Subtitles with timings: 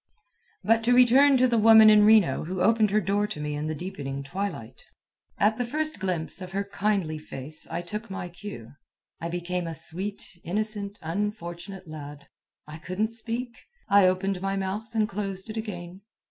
[0.63, 3.67] But to return to the woman in Reno who opened her door to me in
[3.67, 4.83] the deepening twilight.
[5.37, 8.73] At the first glimpse of her kindly face I took my cue.
[9.19, 12.25] I became a sweet, innocent, unfortunate lad.
[12.65, 13.55] I couldn't speak.
[13.89, 16.01] I opened my mouth and closed it again.